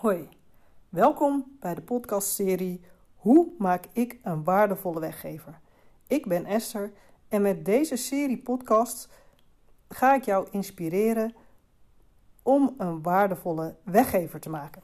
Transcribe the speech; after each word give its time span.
Hoi, 0.00 0.28
welkom 0.88 1.56
bij 1.58 1.74
de 1.74 1.80
podcastserie 1.80 2.80
Hoe 3.16 3.52
maak 3.58 3.84
ik 3.92 4.18
een 4.22 4.44
waardevolle 4.44 5.00
weggever? 5.00 5.60
Ik 6.06 6.26
ben 6.26 6.44
Esther 6.44 6.92
en 7.28 7.42
met 7.42 7.64
deze 7.64 7.96
serie 7.96 8.38
podcasts 8.38 9.08
ga 9.88 10.14
ik 10.14 10.24
jou 10.24 10.48
inspireren 10.50 11.34
om 12.42 12.74
een 12.78 13.02
waardevolle 13.02 13.76
weggever 13.82 14.40
te 14.40 14.50
maken. 14.50 14.82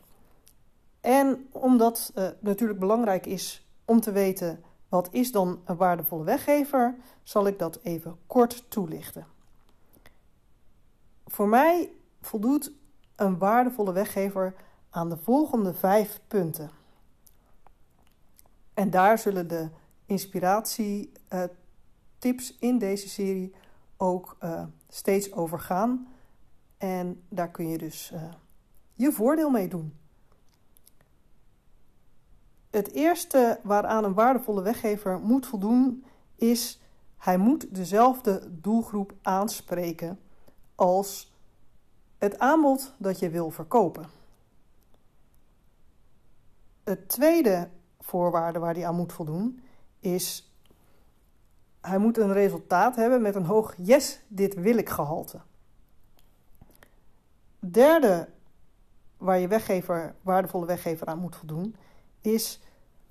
En 1.00 1.48
omdat 1.53 2.11
het 2.14 2.43
natuurlijk 2.43 2.79
belangrijk 2.79 3.27
is 3.27 3.67
om 3.85 4.01
te 4.01 4.12
weten 4.12 4.62
wat 4.89 5.09
is 5.11 5.33
dan 5.33 5.61
een 5.64 5.77
waardevolle 5.77 6.25
weggever, 6.25 6.95
zal 7.23 7.46
ik 7.46 7.59
dat 7.59 7.79
even 7.83 8.19
kort 8.27 8.71
toelichten. 8.71 9.27
Voor 11.27 11.48
mij 11.48 11.91
voldoet 12.21 12.73
een 13.14 13.39
waardevolle 13.39 13.93
weggever 13.93 14.55
aan 14.96 15.08
de 15.08 15.16
volgende 15.16 15.74
vijf 15.74 16.20
punten. 16.28 16.70
En 18.74 18.91
daar 18.91 19.18
zullen 19.18 19.48
de 19.48 19.68
inspiratietips 20.06 22.50
uh, 22.50 22.56
in 22.59 22.78
deze 22.78 23.09
serie 23.09 23.54
ook 23.96 24.37
uh, 24.42 24.64
steeds 24.88 25.32
over 25.32 25.60
gaan. 25.60 26.09
En 26.78 27.23
daar 27.28 27.51
kun 27.51 27.68
je 27.68 27.78
dus 27.78 28.10
uh, 28.14 28.23
je 28.95 29.12
voordeel 29.12 29.51
mee 29.51 29.68
doen. 29.68 29.96
Het 32.70 32.92
eerste 32.92 33.60
waaraan 33.62 34.04
een 34.04 34.15
waardevolle 34.15 34.62
weggever 34.62 35.18
moet 35.18 35.46
voldoen 35.46 36.04
is 36.34 36.80
hij 37.16 37.37
moet 37.37 37.74
dezelfde 37.74 38.60
doelgroep 38.60 39.15
aanspreken 39.23 40.20
als 40.74 41.34
het 42.18 42.38
aanbod 42.38 42.95
dat 42.98 43.18
je 43.18 43.30
wil 43.30 43.51
verkopen. 43.51 44.16
Het 46.86 47.08
tweede 47.08 47.68
voorwaarde 48.01 48.59
waar 48.59 48.74
hij 48.74 48.87
aan 48.87 48.96
moet 48.96 49.12
voldoen 49.12 49.62
is 50.01 50.52
hij 51.80 51.98
moet 51.98 52.18
een 52.18 52.32
resultaat 52.32 52.96
hebben 52.96 53.23
met 53.23 53.34
een 53.34 53.45
hoog 53.45 53.74
yes, 53.76 54.20
dit 54.28 54.54
wil 54.54 54.76
ik 54.76 54.88
gehalte. 54.88 55.40
Derde 57.59 58.28
waar 59.16 59.38
je 59.38 59.48
weggever, 59.48 60.15
waardevolle 60.23 60.66
weggever 60.66 61.06
aan 61.06 61.18
moet 61.18 61.37
voldoen, 61.37 61.76
is 62.20 62.62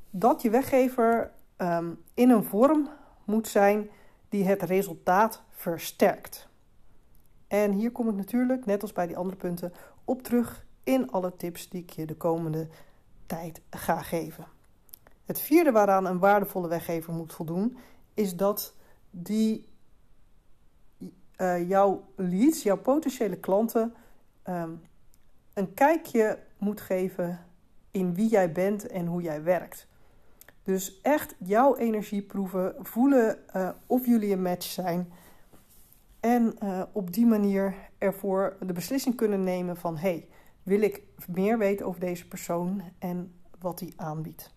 dat 0.09 0.41
je 0.41 0.49
weggever 0.49 1.31
um, 1.57 2.03
in 2.13 2.29
een 2.29 2.43
vorm 2.43 2.89
moet 3.23 3.47
zijn 3.47 3.89
die 4.29 4.43
het 4.43 4.61
resultaat 4.61 5.41
versterkt. 5.49 6.47
En 7.47 7.71
hier 7.71 7.91
kom 7.91 8.09
ik 8.09 8.15
natuurlijk, 8.15 8.65
net 8.65 8.81
als 8.81 8.93
bij 8.93 9.07
die 9.07 9.17
andere 9.17 9.37
punten, 9.37 9.73
op 10.03 10.23
terug 10.23 10.65
in 10.83 11.11
alle 11.11 11.35
tips 11.35 11.69
die 11.69 11.81
ik 11.81 11.89
je 11.89 12.05
de 12.05 12.15
komende 12.15 12.67
tijd 13.25 13.61
ga 13.69 14.01
geven. 14.01 14.45
Het 15.25 15.39
vierde 15.39 15.71
waaraan 15.71 16.05
een 16.05 16.19
waardevolle 16.19 16.67
weggever 16.67 17.13
moet 17.13 17.33
voldoen, 17.33 17.77
is 18.13 18.35
dat 18.35 18.73
die 19.09 19.69
uh, 21.37 21.69
jouw 21.69 22.05
leads, 22.15 22.63
jouw 22.63 22.77
potentiële 22.77 23.37
klanten, 23.37 23.93
um, 24.49 24.81
een 25.53 25.73
kijkje 25.73 26.39
moet 26.57 26.81
geven 26.81 27.45
in 27.91 28.13
wie 28.13 28.29
jij 28.29 28.51
bent 28.51 28.87
en 28.87 29.05
hoe 29.05 29.21
jij 29.21 29.43
werkt. 29.43 29.87
Dus 30.63 31.01
echt 31.01 31.35
jouw 31.37 31.75
energie 31.75 32.21
proeven, 32.21 32.75
voelen 32.79 33.37
uh, 33.55 33.69
of 33.85 34.05
jullie 34.05 34.33
een 34.33 34.41
match 34.41 34.67
zijn. 34.67 35.11
En 36.19 36.55
uh, 36.63 36.81
op 36.91 37.13
die 37.13 37.25
manier 37.25 37.75
ervoor 37.97 38.57
de 38.59 38.73
beslissing 38.73 39.15
kunnen 39.15 39.43
nemen 39.43 39.77
van 39.77 39.97
hey, 39.97 40.27
wil 40.65 40.81
ik 40.81 41.03
meer 41.27 41.57
weten 41.57 41.85
over 41.85 41.99
deze 41.99 42.27
persoon 42.27 42.81
en 42.99 43.33
wat 43.59 43.79
hij 43.79 43.93
aanbiedt. 43.95 44.53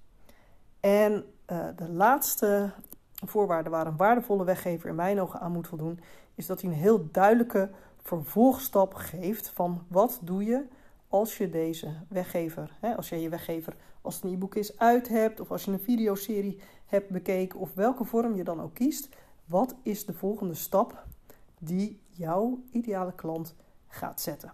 En 0.81 1.13
uh, 1.13 1.67
de 1.77 1.89
laatste 1.89 2.73
voorwaarde 3.13 3.71
waar 3.71 3.87
een 3.87 3.97
waardevolle 3.97 4.45
weggever 4.45 4.89
in 4.89 4.95
mijn 4.95 5.21
ogen 5.21 5.41
aan 5.41 5.53
moet 5.53 5.69
voldoen, 5.69 6.01
is 6.35 6.47
dat 6.47 6.61
hij 6.61 6.71
een 6.71 6.77
heel 6.77 7.11
duidelijke 7.11 7.71
vervolgstap 7.97 8.95
geeft 8.95 9.49
van 9.49 9.85
wat 9.89 10.21
doe 10.23 10.45
je 10.45 10.67
als 11.09 11.37
je 11.37 11.51
deze 11.51 11.95
weggever, 12.09 12.77
hè, 12.81 12.97
als 12.97 13.09
je 13.09 13.21
je 13.21 13.29
weggever 13.29 13.77
als 14.01 14.15
het 14.15 14.25
een 14.25 14.33
e-book 14.33 14.55
is 14.55 14.79
uit 14.79 15.09
hebt 15.09 15.41
of 15.41 15.51
als 15.51 15.65
je 15.65 15.71
een 15.71 15.81
videoserie 15.81 16.61
hebt 16.87 17.11
bekeken 17.11 17.59
of 17.59 17.75
welke 17.75 18.05
vorm 18.05 18.37
je 18.37 18.45
dan 18.45 18.61
ook 18.61 18.75
kiest, 18.75 19.09
wat 19.45 19.75
is 19.83 20.07
de 20.07 20.13
volgende 20.13 20.55
stap 20.55 21.07
die 21.59 22.01
jouw 22.09 22.63
ideale 22.71 23.15
klant 23.15 23.55
gaat 23.87 24.21
zetten? 24.21 24.53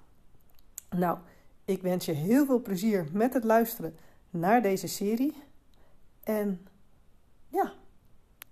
Nou, 0.90 1.18
ik 1.64 1.82
wens 1.82 2.04
je 2.04 2.12
heel 2.12 2.46
veel 2.46 2.62
plezier 2.62 3.08
met 3.12 3.32
het 3.32 3.44
luisteren 3.44 3.96
naar 4.30 4.62
deze 4.62 4.88
serie. 4.88 5.42
En 6.22 6.66
ja, 7.48 7.72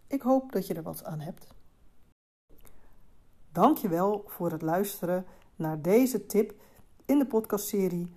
ik 0.06 0.22
hoop 0.22 0.52
dat 0.52 0.66
je 0.66 0.74
er 0.74 0.82
wat 0.82 1.04
aan 1.04 1.20
hebt. 1.20 1.46
Dankjewel 3.52 4.24
voor 4.26 4.50
het 4.50 4.62
luisteren 4.62 5.26
naar 5.56 5.82
deze 5.82 6.26
tip 6.26 6.54
in 7.04 7.18
de 7.18 7.26
podcastserie 7.26 8.12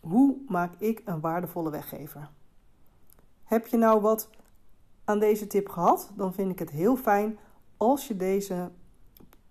Hoe 0.00 0.36
maak 0.48 0.74
ik 0.78 1.02
een 1.04 1.20
waardevolle 1.20 1.70
weggever? 1.70 2.30
Heb 3.44 3.66
je 3.66 3.76
nou 3.76 4.00
wat 4.00 4.28
aan 5.04 5.18
deze 5.18 5.46
tip 5.46 5.68
gehad? 5.68 6.10
Dan 6.16 6.34
vind 6.34 6.50
ik 6.50 6.58
het 6.58 6.70
heel 6.70 6.96
fijn 6.96 7.38
als 7.76 8.08
je 8.08 8.16
deze 8.16 8.70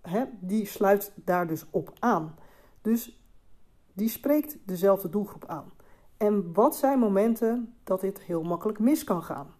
hè, 0.00 0.24
die 0.40 0.66
sluit 0.66 1.12
daar 1.14 1.46
dus 1.46 1.66
op 1.70 1.92
aan. 1.98 2.34
Dus 2.80 3.22
die 3.92 4.08
spreekt 4.08 4.56
dezelfde 4.64 5.08
doelgroep 5.08 5.46
aan. 5.46 5.72
En 6.16 6.52
wat 6.52 6.76
zijn 6.76 6.98
momenten 6.98 7.74
dat 7.84 8.00
dit 8.00 8.20
heel 8.20 8.42
makkelijk 8.42 8.78
mis 8.78 9.04
kan 9.04 9.22
gaan? 9.22 9.54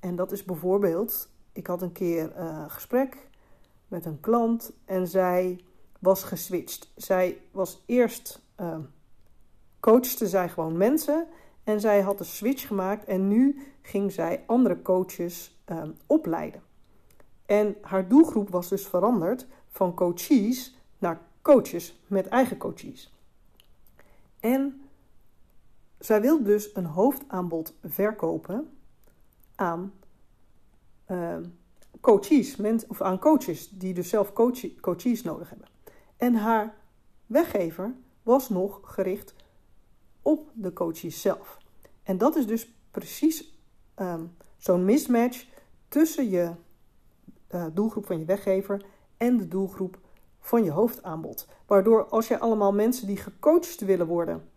En 0.00 0.16
dat 0.16 0.32
is 0.32 0.44
bijvoorbeeld, 0.44 1.28
ik 1.52 1.66
had 1.66 1.82
een 1.82 1.92
keer 1.92 2.36
een 2.36 2.54
uh, 2.54 2.64
gesprek 2.68 3.28
met 3.88 4.06
een 4.06 4.20
klant 4.20 4.72
en 4.84 5.08
zij 5.08 5.64
was 5.98 6.22
geswitcht. 6.22 6.92
Zij 6.96 7.40
was 7.50 7.82
eerst, 7.86 8.42
uh, 8.60 8.78
coachte 9.80 10.28
zij 10.28 10.48
gewoon 10.48 10.76
mensen 10.76 11.26
en 11.64 11.80
zij 11.80 12.00
had 12.00 12.20
een 12.20 12.26
switch 12.26 12.66
gemaakt 12.66 13.04
en 13.04 13.28
nu 13.28 13.62
ging 13.82 14.12
zij 14.12 14.44
andere 14.46 14.82
coaches 14.82 15.62
uh, 15.66 15.82
opleiden. 16.06 16.62
En 17.46 17.76
haar 17.80 18.08
doelgroep 18.08 18.50
was 18.50 18.68
dus 18.68 18.86
veranderd 18.86 19.46
van 19.68 19.94
coaches 19.94 20.76
naar 20.98 21.20
coaches 21.42 22.00
met 22.06 22.26
eigen 22.26 22.56
coaches. 22.56 23.12
En 24.40 24.80
zij 25.98 26.20
wil 26.20 26.42
dus 26.42 26.74
een 26.74 26.84
hoofdaanbod 26.84 27.74
verkopen 27.82 28.70
aan 29.54 29.92
uh, 31.10 31.36
coaches, 32.00 32.56
of 32.88 33.00
aan 33.02 33.18
coaches 33.18 33.68
die 33.68 33.94
dus 33.94 34.08
zelf 34.08 34.32
coach, 34.32 34.80
coaches 34.80 35.22
nodig 35.22 35.48
hebben. 35.48 35.68
En 36.16 36.34
haar 36.34 36.74
weggever 37.26 37.94
was 38.22 38.48
nog 38.48 38.80
gericht 38.82 39.34
op 40.22 40.50
de 40.54 40.72
coaches 40.72 41.20
zelf. 41.20 41.58
En 42.02 42.18
dat 42.18 42.36
is 42.36 42.46
dus 42.46 42.74
precies 42.90 43.58
um, 43.96 44.36
zo'n 44.56 44.84
mismatch 44.84 45.46
tussen 45.88 46.30
je 46.30 46.52
uh, 47.50 47.66
doelgroep 47.72 48.06
van 48.06 48.18
je 48.18 48.24
weggever 48.24 48.84
en 49.16 49.36
de 49.36 49.48
doelgroep 49.48 49.98
van 50.40 50.64
je 50.64 50.70
hoofdaanbod. 50.70 51.48
Waardoor 51.66 52.04
als 52.08 52.28
je 52.28 52.38
allemaal 52.38 52.72
mensen 52.72 53.06
die 53.06 53.16
gecoacht 53.16 53.80
willen 53.80 54.06
worden 54.06 54.48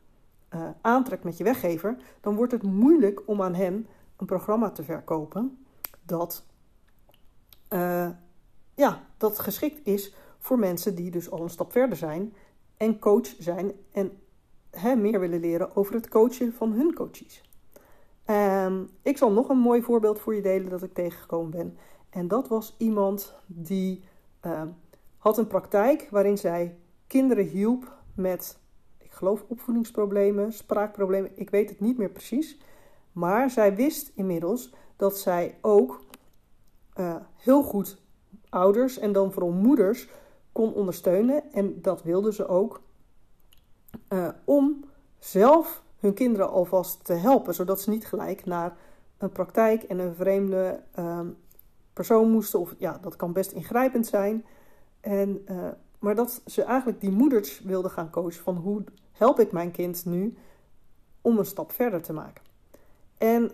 uh, 0.53 0.69
aantrekt 0.81 1.23
met 1.23 1.38
je 1.38 1.44
weggever, 1.44 1.97
dan 2.21 2.35
wordt 2.35 2.51
het 2.51 2.63
moeilijk 2.63 3.27
om 3.27 3.41
aan 3.41 3.56
hen 3.56 3.88
een 4.17 4.25
programma 4.25 4.71
te 4.71 4.83
verkopen 4.83 5.65
dat, 6.01 6.45
uh, 7.69 8.09
ja, 8.75 9.07
dat 9.17 9.39
geschikt 9.39 9.88
is 9.88 10.13
voor 10.38 10.59
mensen 10.59 10.95
die 10.95 11.12
dus 11.12 11.31
al 11.31 11.41
een 11.41 11.50
stap 11.50 11.71
verder 11.71 11.97
zijn 11.97 12.33
en 12.77 13.00
coach 13.00 13.27
zijn 13.39 13.71
en 13.91 14.19
meer 14.83 15.19
willen 15.19 15.39
leren 15.39 15.75
over 15.75 15.94
het 15.94 16.07
coachen 16.07 16.54
van 16.54 16.72
hun 16.72 16.94
coaches. 16.94 17.44
Um, 18.30 18.89
ik 19.01 19.18
zal 19.18 19.31
nog 19.31 19.50
een 19.50 19.57
mooi 19.57 19.81
voorbeeld 19.81 20.19
voor 20.19 20.36
je 20.36 20.42
delen 20.42 20.69
dat 20.69 20.83
ik 20.83 20.94
tegengekomen 20.94 21.51
ben. 21.51 21.77
En 22.10 22.27
dat 22.27 22.48
was 22.48 22.75
iemand 22.77 23.36
die 23.45 24.04
uh, 24.45 24.62
had 25.18 25.38
een 25.38 25.48
praktijk 25.48 26.07
waarin 26.12 26.38
zij 26.38 26.77
kinderen 27.07 27.45
hielp 27.45 27.94
met, 28.16 28.60
ik 28.98 29.12
geloof, 29.12 29.45
opvoedingsproblemen, 29.48 30.54
spraakproblemen. 30.54 31.31
Ik 31.36 31.50
weet 31.50 31.69
het 31.69 31.80
niet 31.80 31.98
meer 31.98 32.10
precies. 32.10 32.60
Maar 33.12 33.50
zij 33.50 33.75
wist 33.75 34.12
inmiddels 34.16 34.74
dat 34.95 35.18
zij 35.18 35.57
ook 35.62 36.04
uh, 37.00 37.16
heel 37.36 37.63
goed 37.63 38.01
ouders 38.50 39.00
en 39.00 39.12
dan 39.12 39.31
vooral 39.31 39.51
moeders 39.51 40.10
kon 40.51 40.74
ondersteunen. 40.74 41.51
En 41.51 41.81
dat 41.81 42.04
wilde 42.04 42.33
ze 42.33 42.48
ook. 42.48 42.81
Uh, 44.15 44.27
om 44.44 44.83
zelf 45.19 45.83
hun 46.00 46.13
kinderen 46.13 46.50
alvast 46.50 47.06
te 47.06 47.13
helpen, 47.13 47.53
zodat 47.53 47.81
ze 47.81 47.89
niet 47.89 48.06
gelijk 48.06 48.45
naar 48.45 48.77
een 49.17 49.31
praktijk 49.31 49.83
en 49.83 50.00
een 50.00 50.15
vreemde 50.15 50.83
uh, 51.00 51.19
persoon 51.94 52.31
moesten. 52.31 52.59
Of 52.59 52.75
ja, 52.77 52.97
dat 53.01 53.15
kan 53.15 53.33
best 53.33 53.51
ingrijpend 53.51 54.07
zijn. 54.07 54.45
En, 55.01 55.45
uh, 55.50 55.67
maar 56.00 56.15
dat 56.15 56.41
ze 56.45 56.63
eigenlijk 56.63 57.01
die 57.01 57.12
moeders 57.12 57.62
wilden 57.62 57.91
gaan 57.91 58.09
coachen 58.09 58.44
van 58.44 58.56
hoe 58.56 58.83
help 59.12 59.39
ik 59.39 59.51
mijn 59.51 59.71
kind 59.71 60.06
nu 60.06 60.38
om 61.21 61.38
een 61.38 61.45
stap 61.45 61.71
verder 61.71 62.01
te 62.01 62.13
maken. 62.13 62.44
En 63.17 63.51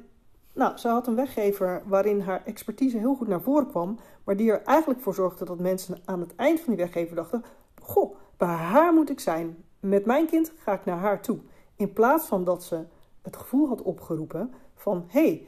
nou, 0.53 0.77
ze 0.77 0.87
had 0.87 1.07
een 1.07 1.15
weggever 1.15 1.83
waarin 1.85 2.19
haar 2.19 2.41
expertise 2.45 2.97
heel 2.97 3.15
goed 3.15 3.27
naar 3.27 3.41
voren 3.41 3.67
kwam, 3.67 3.99
maar 4.23 4.37
die 4.37 4.51
er 4.51 4.63
eigenlijk 4.63 5.01
voor 5.01 5.13
zorgde 5.13 5.45
dat 5.45 5.59
mensen 5.59 5.97
aan 6.05 6.19
het 6.19 6.35
eind 6.35 6.59
van 6.59 6.73
die 6.75 6.83
weggever 6.83 7.15
dachten: 7.15 7.43
Goh, 7.81 8.15
bij 8.37 8.47
haar 8.47 8.93
moet 8.93 9.09
ik 9.09 9.19
zijn. 9.19 9.63
Met 9.81 10.06
mijn 10.06 10.28
kind 10.28 10.51
ga 10.57 10.74
ik 10.74 10.86
naar 10.86 10.98
haar 10.98 11.22
toe. 11.22 11.39
In 11.75 11.94
plaats 11.94 12.25
van 12.25 12.44
dat 12.44 12.63
ze 12.63 12.86
het 13.22 13.38
gevoel 13.38 13.68
had 13.68 13.81
opgeroepen 13.81 14.54
van: 14.75 15.06
hé, 15.07 15.22
hey, 15.22 15.48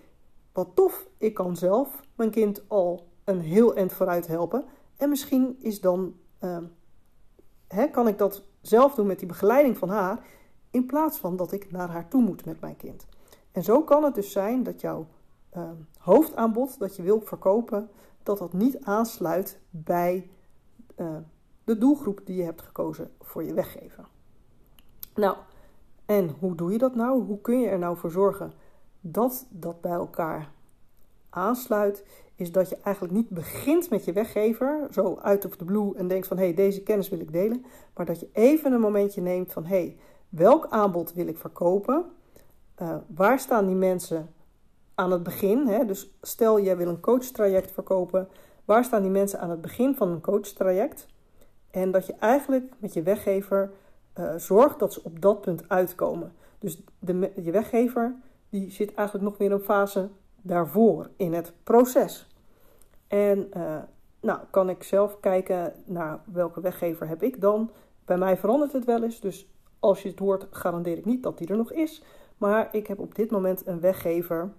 wat 0.52 0.70
tof, 0.74 1.08
ik 1.18 1.34
kan 1.34 1.56
zelf 1.56 2.02
mijn 2.16 2.32
kind 2.32 2.64
al 2.68 3.08
een 3.24 3.40
heel 3.40 3.76
eind 3.76 3.94
vooruit 3.94 4.28
helpen. 4.28 4.66
En 4.98 5.10
misschien 5.10 5.58
is 5.60 5.82
dan, 5.82 6.16
uh, 6.44 6.58
hè, 7.68 7.88
kan 7.88 8.08
ik 8.08 8.18
dat 8.18 8.44
zelf 8.62 8.96
doen 8.96 9.08
met 9.08 9.20
die 9.20 9.28
begeleiding 9.28 9.78
van 9.78 9.90
haar, 9.90 10.26
in 10.72 10.86
plaats 10.86 11.18
van 11.18 11.36
dat 11.36 11.52
ik 11.52 11.72
naar 11.72 11.90
haar 11.90 12.08
toe 12.08 12.22
moet 12.22 12.46
met 12.46 12.60
mijn 12.60 12.78
kind. 12.78 13.06
En 13.52 13.64
zo 13.64 13.82
kan 13.82 14.04
het 14.04 14.16
dus 14.16 14.32
zijn 14.32 14.64
dat 14.64 14.82
jouw 14.82 15.08
uh, 15.58 15.70
hoofdaanbod 15.98 16.80
dat 16.80 16.96
je 16.96 17.02
wilt 17.02 17.28
verkopen, 17.28 17.90
dat 18.24 18.38
dat 18.38 18.54
niet 18.54 18.86
aansluit 18.86 19.60
bij 19.70 20.30
uh, 20.98 21.18
de 21.64 21.78
doelgroep 21.78 22.22
die 22.26 22.36
je 22.36 22.44
hebt 22.44 22.62
gekozen 22.62 23.12
voor 23.22 23.44
je 23.44 23.54
weggever. 23.54 24.06
Nou, 25.16 25.38
en 26.06 26.36
hoe 26.40 26.56
doe 26.56 26.72
je 26.72 26.78
dat 26.78 26.96
nou? 26.96 27.24
Hoe 27.24 27.42
kun 27.42 27.60
je 27.60 27.68
er 27.68 27.80
nou 27.80 27.98
voor 27.98 28.12
zorgen 28.12 28.54
dat 29.02 29.46
dat 29.50 29.82
bij 29.82 29.92
elkaar 29.92 30.52
aansluit? 31.30 32.06
Is 32.36 32.52
dat 32.52 32.70
je 32.70 32.78
eigenlijk 32.84 33.16
niet 33.16 33.30
begint 33.30 33.90
met 33.90 34.06
je 34.06 34.14
weggever, 34.14 34.88
zo 34.92 35.18
uit 35.22 35.42
de 35.42 35.66
blue, 35.66 35.96
en 35.96 36.08
denkt 36.08 36.28
van 36.28 36.38
hé, 36.38 36.44
hey, 36.44 36.54
deze 36.54 36.84
kennis 36.84 37.10
wil 37.10 37.20
ik 37.20 37.32
delen. 37.32 37.66
Maar 37.96 38.06
dat 38.06 38.20
je 38.20 38.30
even 38.34 38.72
een 38.72 38.80
momentje 38.80 39.22
neemt 39.22 39.52
van 39.52 39.66
hé, 39.66 39.78
hey, 39.78 39.98
welk 40.30 40.68
aanbod 40.70 41.14
wil 41.14 41.28
ik 41.28 41.38
verkopen? 41.38 42.06
Uh, 42.82 42.96
waar 43.08 43.40
staan 43.40 43.66
die 43.66 43.76
mensen 43.76 44.34
aan 44.96 45.12
het 45.12 45.24
begin? 45.24 45.68
Hè? 45.68 45.86
Dus 45.86 46.18
stel, 46.22 46.62
jij 46.62 46.78
wil 46.78 46.88
een 46.88 47.00
coachtraject 47.00 47.72
verkopen. 47.72 48.28
Waar 48.66 48.84
staan 48.84 49.02
die 49.02 49.12
mensen 49.12 49.40
aan 49.40 49.50
het 49.50 49.62
begin 49.62 49.96
van 49.96 50.10
een 50.10 50.22
coachtraject? 50.22 51.08
En 51.72 51.92
dat 51.92 52.06
je 52.06 52.14
eigenlijk 52.14 52.74
met 52.78 52.94
je 52.94 53.02
weggever 53.02 53.72
uh, 54.20 54.36
zorgt 54.36 54.80
dat 54.80 54.94
ze 54.94 55.04
op 55.04 55.22
dat 55.22 55.42
punt 55.42 55.70
uitkomen. 55.70 56.34
Dus 56.60 56.84
de, 57.00 57.32
je 57.36 57.52
weggever 57.52 58.16
die 58.50 58.72
zit 58.72 58.94
eigenlijk 58.94 59.30
nog 59.30 59.38
weer 59.38 59.52
een 59.52 59.60
fase 59.60 60.10
daarvoor 60.42 61.10
in 61.16 61.34
het 61.34 61.54
proces. 61.64 62.28
En 63.08 63.50
uh, 63.58 63.78
nou, 64.20 64.40
kan 64.50 64.70
ik 64.70 64.84
zelf 64.84 65.20
kijken 65.20 65.74
naar 65.86 66.20
welke 66.32 66.62
weggever 66.62 67.08
heb 67.08 67.24
ik 67.24 67.42
dan. 67.42 67.72
Bij 68.06 68.18
mij 68.18 68.38
verandert 68.38 68.72
het 68.72 68.86
wel 68.86 69.04
eens, 69.04 69.20
dus 69.20 69.48
als 69.80 70.02
je 70.02 70.10
het 70.10 70.20
hoort, 70.20 70.48
garandeer 70.52 70.98
ik 70.98 71.06
niet 71.06 71.24
dat 71.24 71.38
die 71.38 71.48
er 71.48 71.58
nog 71.58 71.72
is. 71.72 72.04
Maar 72.38 72.70
ik 72.72 72.88
heb 72.88 73.00
op 73.00 73.16
dit 73.16 73.32
moment 73.32 73.68
een 73.68 73.80
weggever 73.80 74.52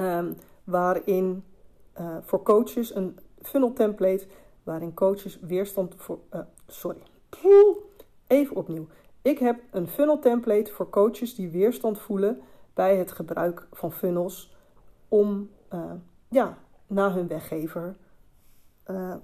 um, 0.00 0.36
waarin 0.64 1.44
uh, 2.00 2.16
voor 2.20 2.42
coaches 2.42 2.94
een 2.94 3.18
funnel 3.42 3.72
template 3.72 4.26
waarin 4.62 4.94
coaches 4.94 5.38
weerstand 5.40 5.94
voor. 5.96 6.18
Sorry. 6.66 6.98
Even 8.26 8.56
opnieuw. 8.56 8.86
Ik 9.22 9.38
heb 9.38 9.60
een 9.70 9.86
funnel 9.86 10.18
template 10.18 10.72
voor 10.72 10.90
coaches 10.90 11.34
die 11.34 11.50
weerstand 11.50 11.98
voelen 11.98 12.40
bij 12.74 12.96
het 12.96 13.12
gebruik 13.12 13.66
van 13.72 13.92
funnels 13.92 14.56
om 15.08 15.50
uh, 15.74 15.92
ja, 16.28 16.58
naar 16.86 17.14
hun 17.14 17.26
weggever 17.26 17.96
uh, 18.90 19.14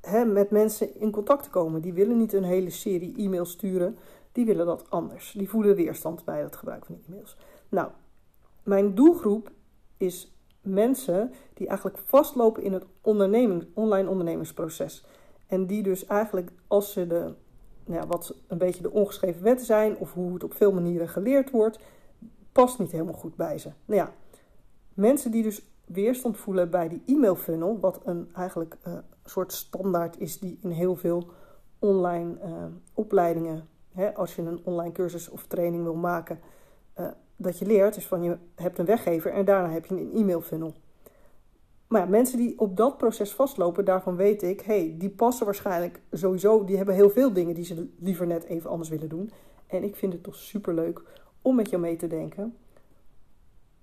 hè, 0.00 0.24
met 0.24 0.50
mensen 0.50 1.00
in 1.00 1.10
contact 1.10 1.42
te 1.42 1.50
komen. 1.50 1.80
Die 1.80 1.92
willen 1.92 2.16
niet 2.16 2.32
een 2.32 2.44
hele 2.44 2.70
serie 2.70 3.16
e-mails 3.16 3.50
sturen, 3.50 3.98
die 4.32 4.44
willen 4.44 4.66
dat 4.66 4.90
anders. 4.90 5.32
Die 5.32 5.48
voelen 5.48 5.76
weerstand 5.76 6.24
bij 6.24 6.42
het 6.42 6.56
gebruik 6.56 6.84
van 6.84 6.98
e-mails. 7.06 7.36
Nou, 7.68 7.90
mijn 8.62 8.94
doelgroep 8.94 9.50
is 9.96 10.36
mensen 10.60 11.32
die 11.54 11.66
eigenlijk 11.66 11.98
vastlopen 11.98 12.62
in 12.62 12.72
het 12.72 12.84
onderneming, 13.00 13.66
online 13.74 14.08
ondernemingsproces. 14.08 15.06
En 15.46 15.66
die 15.66 15.82
dus 15.82 16.06
eigenlijk, 16.06 16.50
als 16.66 16.92
ze 16.92 17.06
de 17.06 17.32
ja, 17.86 18.06
wat 18.06 18.36
een 18.46 18.58
beetje 18.58 18.82
de 18.82 18.90
ongeschreven 18.90 19.42
wetten 19.42 19.66
zijn, 19.66 19.96
of 19.96 20.12
hoe 20.12 20.32
het 20.32 20.44
op 20.44 20.54
veel 20.54 20.72
manieren 20.72 21.08
geleerd 21.08 21.50
wordt, 21.50 21.78
past 22.52 22.78
niet 22.78 22.90
helemaal 22.90 23.14
goed 23.14 23.36
bij 23.36 23.58
ze. 23.58 23.70
Nou 23.84 24.00
ja, 24.00 24.12
mensen 24.94 25.30
die 25.30 25.42
dus 25.42 25.62
weerstand 25.84 26.36
voelen 26.36 26.70
bij 26.70 26.88
die 26.88 27.02
e-mail 27.06 27.36
funnel, 27.36 27.78
wat 27.80 28.00
een 28.04 28.28
eigenlijk 28.34 28.76
uh, 28.86 28.94
soort 29.24 29.52
standaard 29.52 30.20
is 30.20 30.38
die 30.38 30.58
in 30.62 30.70
heel 30.70 30.96
veel 30.96 31.26
online 31.78 32.34
uh, 32.44 32.64
opleidingen, 32.94 33.68
hè, 33.92 34.14
als 34.14 34.34
je 34.34 34.42
een 34.42 34.60
online 34.64 34.92
cursus 34.92 35.28
of 35.28 35.46
training 35.46 35.82
wil 35.82 35.94
maken, 35.94 36.40
uh, 36.98 37.06
dat 37.36 37.58
je 37.58 37.66
leert, 37.66 37.96
is 37.96 38.06
van 38.06 38.22
je 38.22 38.36
hebt 38.54 38.78
een 38.78 38.84
weggever 38.84 39.32
en 39.32 39.44
daarna 39.44 39.70
heb 39.70 39.86
je 39.86 39.94
een 39.94 40.12
e-mail 40.14 40.40
funnel. 40.40 40.74
Maar 41.88 42.00
ja, 42.00 42.08
mensen 42.08 42.38
die 42.38 42.58
op 42.58 42.76
dat 42.76 42.96
proces 42.96 43.32
vastlopen, 43.32 43.84
daarvan 43.84 44.16
weet 44.16 44.42
ik, 44.42 44.60
hey, 44.60 44.94
die 44.98 45.10
passen 45.10 45.44
waarschijnlijk 45.44 46.00
sowieso, 46.10 46.64
die 46.64 46.76
hebben 46.76 46.94
heel 46.94 47.10
veel 47.10 47.32
dingen 47.32 47.54
die 47.54 47.64
ze 47.64 47.88
liever 47.98 48.26
net 48.26 48.44
even 48.44 48.70
anders 48.70 48.88
willen 48.88 49.08
doen. 49.08 49.30
En 49.66 49.82
ik 49.84 49.96
vind 49.96 50.12
het 50.12 50.22
toch 50.22 50.34
super 50.34 50.74
leuk 50.74 51.02
om 51.42 51.54
met 51.54 51.70
jou 51.70 51.82
mee 51.82 51.96
te 51.96 52.06
denken 52.06 52.56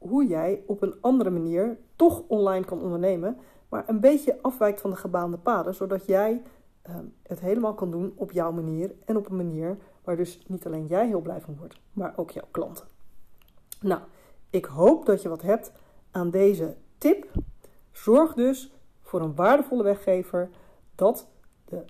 hoe 0.02 0.28
jij 0.28 0.64
op 0.66 0.82
een 0.82 0.96
andere 1.02 1.30
manier 1.30 1.78
toch 1.96 2.24
online 2.28 2.66
kan 2.66 2.82
ondernemen, 2.82 3.38
maar 3.70 3.90
een 3.90 4.00
beetje 4.00 4.38
afwijkt 4.42 4.82
van 4.82 4.90
de 4.90 4.96
gebaande 4.96 5.38
paden, 5.38 5.76
zodat 5.76 6.06
jij 6.06 6.42
uh, 6.90 6.96
het 7.24 7.40
helemaal 7.40 7.74
kan 7.74 7.92
doen 7.92 8.14
op 8.16 8.32
jouw 8.32 8.52
manier 8.52 8.96
en 9.06 9.18
op 9.18 9.30
een 9.30 9.36
manier 9.36 9.78
waar 10.04 10.16
dus 10.16 10.44
niet 10.48 10.66
alleen 10.66 10.86
jij 10.86 11.08
heel 11.08 11.22
blij 11.22 11.42
van 11.42 11.56
wordt, 11.58 11.80
maar 11.94 12.14
ook 12.16 12.32
jouw 12.32 12.48
klanten. 12.52 12.86
Nou, 13.82 14.02
ik 14.50 14.66
hoop 14.66 15.06
dat 15.06 15.22
je 15.22 15.30
wat 15.30 15.42
hebt 15.42 15.72
aan 16.12 16.30
deze 16.30 16.76
tip. 16.98 17.32
Zorg 17.92 18.34
dus 18.34 18.74
voor 19.02 19.22
een 19.22 19.36
waardevolle 19.36 19.84
weggever 19.84 20.50
dat 20.96 21.28
de 21.66 21.84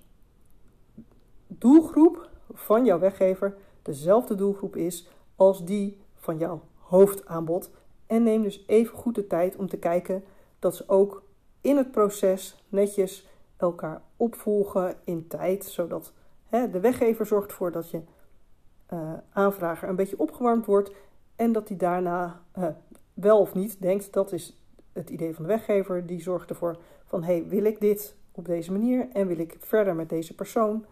doelgroep 1.48 2.30
van 2.54 2.86
jouw 2.86 3.00
weggever 3.00 3.56
dezelfde 3.82 4.36
doelgroep 4.36 4.76
is 4.76 5.10
als 5.36 5.66
die 5.66 6.02
van 6.16 6.38
jouw 6.38 6.62
hoofdaanbod. 6.78 7.72
En 8.08 8.24
neem 8.24 8.42
dus 8.42 8.64
even 8.68 8.98
goed 8.98 9.16
de 9.16 9.28
tijd 9.28 9.56
om 9.56 9.68
te 9.68 9.78
kijken 9.78 10.24
dat 10.60 10.76
ze 10.76 10.84
ook 10.88 11.24
in 11.62 11.78
het 11.78 11.92
proces 11.92 12.64
netjes 12.70 13.28
elkaar 13.58 14.02
opvolgen 14.18 14.96
in 15.04 15.28
tijd, 15.28 15.66
zodat 15.66 16.14
de 16.50 16.80
weggever 16.80 17.26
zorgt 17.26 17.50
ervoor 17.50 17.72
dat 17.72 17.90
je 17.90 18.02
uh, 18.94 19.14
aanvrager 19.32 19.90
een 19.90 19.96
beetje 19.96 20.20
opgewarmd 20.20 20.66
wordt 20.66 20.92
en 21.36 21.52
dat 21.52 21.68
hij 21.68 21.78
daarna 21.78 22.42
uh, 22.58 22.66
wel 23.14 23.40
of 23.40 23.54
niet 23.54 23.82
denkt, 23.82 24.14
dat 24.14 24.32
is 24.32 24.61
het 24.94 25.10
idee 25.10 25.34
van 25.34 25.44
de 25.44 25.50
weggever, 25.50 26.06
die 26.06 26.22
zorgt 26.22 26.50
ervoor 26.50 26.78
van 27.06 27.24
hey, 27.24 27.48
wil 27.48 27.64
ik 27.64 27.80
dit 27.80 28.16
op 28.32 28.46
deze 28.46 28.72
manier 28.72 29.10
en 29.14 29.28
wil 29.28 29.40
ik 29.40 29.56
verder 29.60 29.96
met 29.96 30.10
deze 30.10 30.36
persoon, 30.36 30.86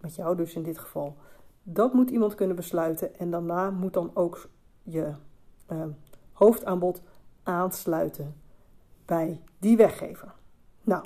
met 0.00 0.14
jou 0.14 0.36
dus 0.36 0.54
in 0.54 0.62
dit 0.62 0.78
geval. 0.78 1.16
Dat 1.62 1.92
moet 1.92 2.10
iemand 2.10 2.34
kunnen 2.34 2.56
besluiten 2.56 3.18
en 3.18 3.30
daarna 3.30 3.70
moet 3.70 3.92
dan 3.92 4.10
ook 4.14 4.48
je 4.82 5.14
uh, 5.72 5.84
hoofdaanbod 6.32 7.02
aansluiten 7.42 8.34
bij 9.04 9.42
die 9.58 9.76
weggever. 9.76 10.34
Nou, 10.82 11.04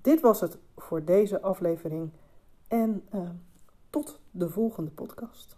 dit 0.00 0.20
was 0.20 0.40
het 0.40 0.58
voor 0.76 1.04
deze 1.04 1.42
aflevering 1.42 2.12
en 2.68 3.08
uh, 3.14 3.30
tot 3.90 4.20
de 4.30 4.50
volgende 4.50 4.90
podcast. 4.90 5.56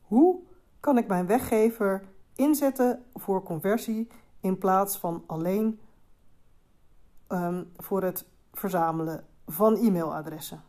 Hoe 0.00 0.40
kan 0.86 0.98
ik 0.98 1.06
mijn 1.06 1.26
weggever 1.26 2.02
inzetten 2.34 3.04
voor 3.14 3.42
conversie 3.42 4.08
in 4.40 4.58
plaats 4.58 4.98
van 4.98 5.24
alleen 5.26 5.80
um, 7.28 7.72
voor 7.76 8.02
het 8.02 8.26
verzamelen 8.52 9.24
van 9.46 9.76
e-mailadressen? 9.76 10.62